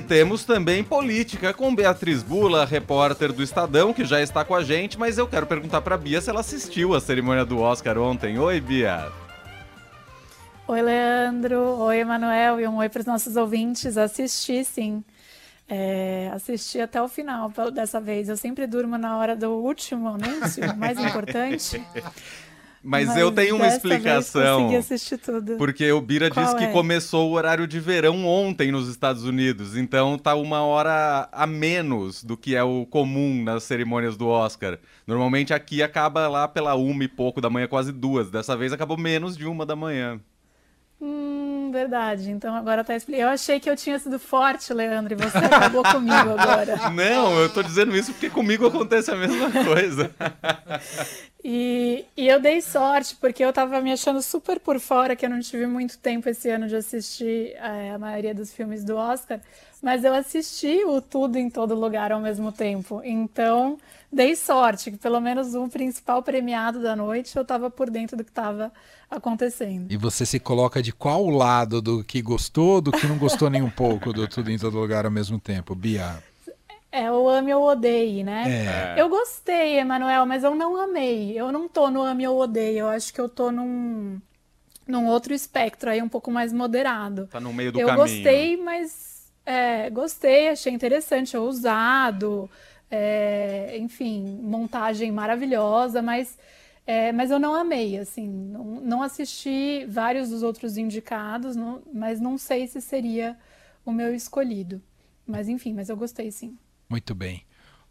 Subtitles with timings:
[0.00, 4.64] E temos também política com Beatriz Bula, repórter do Estadão, que já está com a
[4.64, 8.38] gente, mas eu quero perguntar para Bia se ela assistiu a cerimônia do Oscar ontem.
[8.38, 9.12] Oi, Bia.
[10.66, 11.60] Oi, Leandro.
[11.80, 12.58] Oi, Emanuel.
[12.58, 13.98] E um oi para os nossos ouvintes.
[13.98, 15.04] Assisti, sim.
[15.68, 18.30] É, assisti até o final dessa vez.
[18.30, 21.78] Eu sempre durmo na hora do último anúncio, mais importante.
[22.82, 24.74] Mas, Mas, eu tenho uma explicação.
[24.74, 25.56] assistir tudo.
[25.58, 26.66] Porque o Bira Qual disse é?
[26.66, 29.76] que começou o horário de verão ontem nos Estados Unidos.
[29.76, 34.78] Então tá uma hora a menos do que é o comum nas cerimônias do Oscar.
[35.06, 38.30] Normalmente aqui acaba lá pela uma e pouco da manhã, quase duas.
[38.30, 40.18] Dessa vez acabou menos de uma da manhã.
[41.02, 42.30] Hum, verdade.
[42.30, 43.26] Então agora tá explicando.
[43.26, 46.76] Eu achei que eu tinha sido forte, Leandro, e você acabou comigo agora.
[46.92, 50.10] Não, eu tô dizendo isso porque comigo acontece a mesma coisa.
[51.42, 55.30] E, e eu dei sorte, porque eu tava me achando super por fora, que eu
[55.30, 59.40] não tive muito tempo esse ano de assistir é, a maioria dos filmes do Oscar,
[59.82, 63.00] mas eu assisti o Tudo em Todo Lugar ao mesmo tempo.
[63.02, 63.78] Então,
[64.12, 68.24] dei sorte, que pelo menos o principal premiado da noite eu tava por dentro do
[68.24, 68.70] que tava
[69.10, 69.90] acontecendo.
[69.90, 73.62] E você se coloca de qual lado do que gostou, do que não gostou nem
[73.62, 76.22] um pouco do Tudo em Todo Lugar ao mesmo tempo, Bia?
[76.92, 78.94] É o ame ou odeie, né?
[78.96, 79.00] É.
[79.00, 81.38] Eu gostei, Emanuel, mas eu não amei.
[81.38, 82.78] Eu não tô no ame ou odeie.
[82.78, 84.20] Eu acho que eu tô num,
[84.86, 87.28] num outro espectro aí, um pouco mais moderado.
[87.28, 88.06] Tá no meio do eu caminho.
[88.06, 92.50] Eu gostei, mas é, gostei, achei interessante, ousado.
[92.90, 96.36] É, enfim, montagem maravilhosa, mas
[96.86, 102.20] é, mas eu não amei, assim, não, não, assisti vários dos outros indicados, não, mas
[102.20, 103.38] não sei se seria
[103.86, 104.82] o meu escolhido.
[105.24, 106.58] Mas enfim, mas eu gostei sim.
[106.90, 107.44] Muito bem.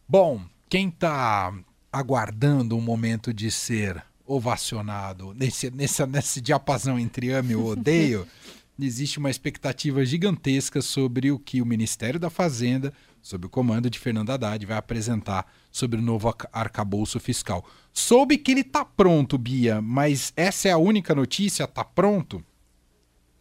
[0.06, 1.54] Bom, quem está
[1.90, 8.28] aguardando um momento de ser ovacionado nesse, nesse, nesse diapasão entre ame e odeio,
[8.78, 13.98] existe uma expectativa gigantesca sobre o que o Ministério da Fazenda, sob o comando de
[13.98, 17.66] Fernando Haddad, vai apresentar sobre o novo arcabouço fiscal.
[17.94, 21.64] Soube que ele está pronto, Bia, mas essa é a única notícia?
[21.64, 22.44] Está pronto?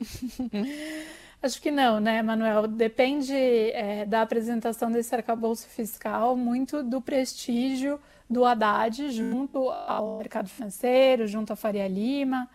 [1.41, 2.67] Acho que não, né, Manuel?
[2.67, 10.49] Depende é, da apresentação desse arcabouço fiscal, muito do prestígio do Haddad junto ao mercado
[10.49, 12.49] financeiro, junto à Faria Lima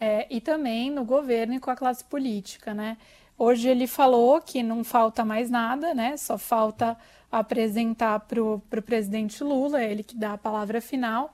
[0.00, 2.96] é, e também no governo e com a classe política, né?
[3.38, 6.16] Hoje ele falou que não falta mais nada, né?
[6.16, 6.96] Só falta
[7.30, 11.32] apresentar para o presidente Lula, ele que dá a palavra final.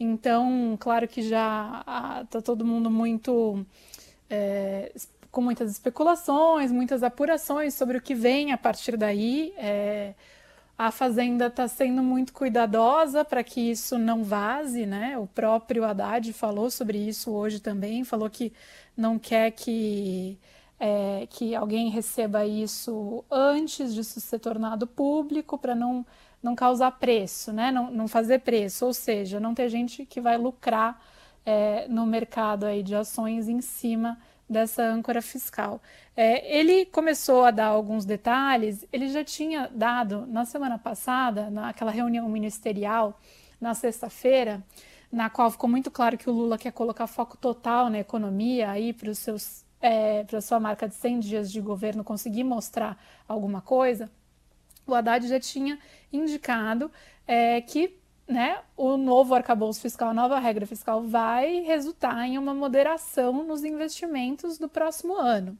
[0.00, 1.82] Então, claro que já
[2.24, 3.64] está todo mundo muito
[4.28, 4.92] é,
[5.36, 9.52] com muitas especulações, muitas apurações sobre o que vem a partir daí.
[9.58, 10.14] É,
[10.78, 15.18] a Fazenda está sendo muito cuidadosa para que isso não vaze, né?
[15.18, 18.50] O próprio Haddad falou sobre isso hoje também, falou que
[18.96, 20.38] não quer que,
[20.80, 26.06] é, que alguém receba isso antes disso ser tornado público, para não,
[26.42, 27.70] não causar preço, né?
[27.70, 30.98] Não, não fazer preço, ou seja, não ter gente que vai lucrar
[31.44, 34.16] é, no mercado aí de ações em cima
[34.48, 35.82] dessa âncora fiscal.
[36.16, 41.90] É, ele começou a dar alguns detalhes, ele já tinha dado na semana passada, naquela
[41.90, 43.20] reunião ministerial,
[43.60, 44.62] na sexta-feira,
[45.10, 48.68] na qual ficou muito claro que o Lula quer colocar foco total na economia
[48.98, 53.60] para os seus é, para sua marca de 100 dias de governo conseguir mostrar alguma
[53.60, 54.10] coisa,
[54.86, 55.78] o Haddad já tinha
[56.12, 56.90] indicado
[57.26, 62.52] é, que né, o novo arcabouço fiscal, a nova regra fiscal vai resultar em uma
[62.52, 65.56] moderação nos investimentos do próximo ano.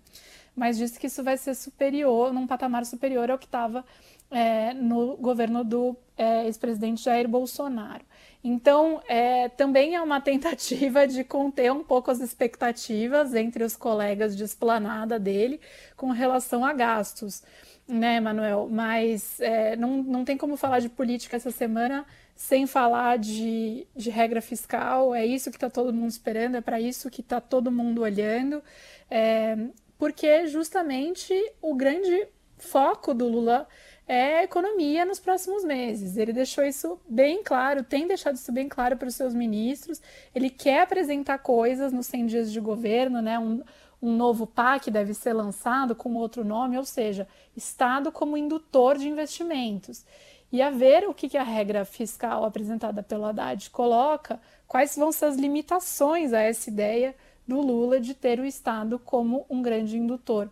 [0.54, 3.84] Mas disse que isso vai ser superior, num patamar superior ao que estava
[4.30, 8.04] é, no governo do é, ex-presidente Jair Bolsonaro.
[8.42, 14.36] Então, é, também é uma tentativa de conter um pouco as expectativas entre os colegas
[14.36, 15.60] de esplanada dele
[15.96, 17.42] com relação a gastos,
[17.88, 18.68] né, Manuel?
[18.70, 22.04] Mas é, não, não tem como falar de política essa semana
[22.34, 25.14] sem falar de, de regra fiscal.
[25.14, 28.62] É isso que está todo mundo esperando, é para isso que está todo mundo olhando,
[29.10, 29.56] é,
[29.98, 31.32] porque justamente
[31.62, 33.66] o grande foco do Lula
[34.08, 36.16] é economia nos próximos meses.
[36.16, 40.00] Ele deixou isso bem claro, tem deixado isso bem claro para os seus ministros.
[40.34, 43.38] Ele quer apresentar coisas nos 100 dias de governo, né?
[43.38, 43.62] Um,
[44.06, 47.26] um novo PAC deve ser lançado com outro nome, ou seja,
[47.56, 50.04] Estado como indutor de investimentos
[50.52, 55.10] e a ver o que, que a regra fiscal apresentada pelo Haddad coloca, quais vão
[55.10, 57.14] ser as limitações a essa ideia
[57.46, 60.48] do Lula de ter o Estado como um grande indutor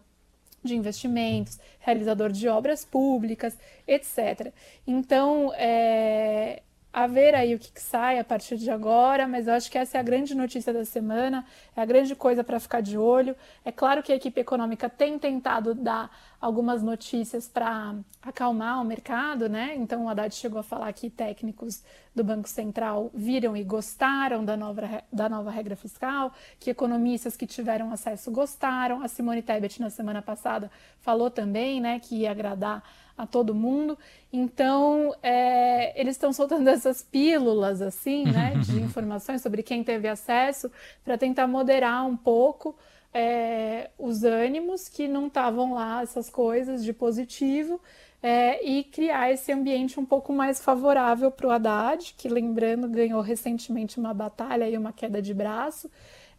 [0.62, 3.56] de investimentos, realizador de obras públicas,
[3.86, 4.52] etc.
[4.86, 6.62] Então, é,
[6.94, 9.76] a ver aí o que, que, sai a partir de agora, mas eu acho que
[9.76, 11.44] essa é a grande notícia da semana,
[11.74, 13.34] é a grande coisa para ficar de olho.
[13.64, 16.08] É claro que a equipe econômica tem tentado dar
[16.40, 19.74] algumas notícias para acalmar o mercado, né?
[19.74, 21.82] Então o Haddad chegou a falar que técnicos
[22.14, 27.44] do Banco Central viram e gostaram da nova, da nova regra fiscal, que economistas que
[27.44, 29.02] tiveram acesso gostaram.
[29.02, 30.70] A Simone Tebet na semana passada
[31.00, 32.84] falou também, né, que ia agradar
[33.16, 33.98] a todo mundo.
[34.32, 40.70] Então, é, eles estão soltando essas pílulas, assim, né, de informações sobre quem teve acesso,
[41.04, 42.76] para tentar moderar um pouco
[43.14, 47.80] é, os ânimos que não estavam lá, essas coisas de positivo,
[48.20, 53.20] é, e criar esse ambiente um pouco mais favorável para o Haddad, que, lembrando, ganhou
[53.20, 55.90] recentemente uma batalha e uma queda de braço.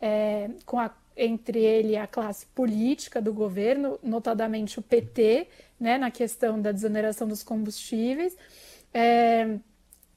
[0.06, 5.48] É, com a entre ele a classe política do governo, notadamente o PT,
[5.80, 8.36] né, na questão da desoneração dos combustíveis.
[8.94, 9.58] É,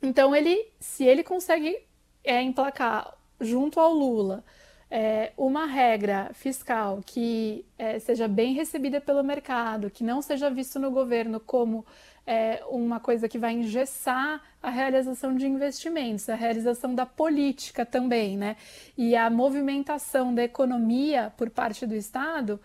[0.02, 1.78] então, ele, se ele consegue
[2.24, 4.44] é, emplacar junto ao Lula
[4.90, 10.78] é, uma regra fiscal que é, seja bem recebida pelo mercado, que não seja visto
[10.78, 11.84] no governo como
[12.26, 18.36] é, uma coisa que vai engessar a realização de investimentos, a realização da política também,
[18.36, 18.56] né?
[18.96, 22.60] E a movimentação da economia por parte do Estado,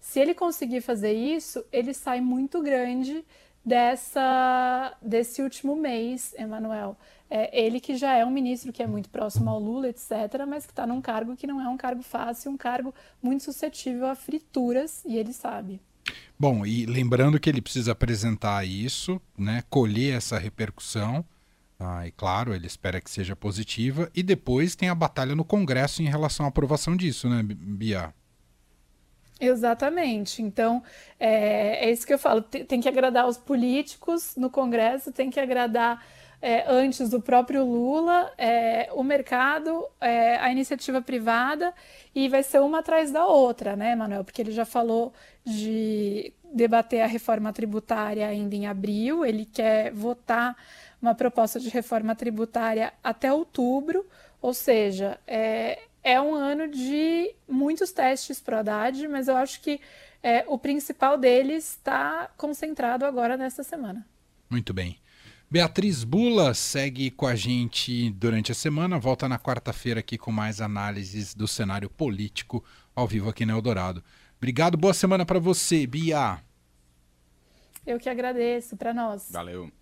[0.00, 3.24] se ele conseguir fazer isso, ele sai muito grande
[3.66, 6.96] dessa desse último mês, Emanuel.
[7.28, 10.64] É, ele que já é um ministro que é muito próximo ao Lula, etc., mas
[10.64, 14.14] que está num cargo que não é um cargo fácil, um cargo muito suscetível a
[14.14, 15.80] frituras, e ele sabe.
[16.38, 21.24] Bom, e lembrando que ele precisa apresentar isso, né, colher essa repercussão,
[21.80, 26.02] ah, e claro, ele espera que seja positiva, e depois tem a batalha no Congresso
[26.02, 28.14] em relação à aprovação disso, né, Bia?
[29.40, 30.42] Exatamente.
[30.42, 30.82] Então,
[31.20, 32.42] é, é isso que eu falo.
[32.42, 36.04] Tem, tem que agradar os políticos no Congresso, tem que agradar
[36.40, 41.72] é, antes do próprio Lula, é, o mercado, é, a iniciativa privada,
[42.14, 44.24] e vai ser uma atrás da outra, né, Manuel?
[44.24, 45.12] Porque ele já falou
[45.44, 50.56] de debater a reforma tributária ainda em abril, ele quer votar
[51.00, 54.06] uma proposta de reforma tributária até outubro,
[54.40, 59.60] ou seja, é, é um ano de muitos testes para o Haddad, mas eu acho
[59.60, 59.80] que
[60.22, 64.06] é, o principal deles está concentrado agora nesta semana.
[64.48, 65.00] Muito bem.
[65.50, 70.60] Beatriz Bula segue com a gente durante a semana, volta na quarta-feira aqui com mais
[70.60, 72.64] análises do cenário político
[72.94, 74.02] ao vivo aqui no Eldorado.
[74.36, 76.40] Obrigado, boa semana para você, Bia.
[77.84, 79.28] Eu que agradeço, para nós.
[79.32, 79.72] Valeu.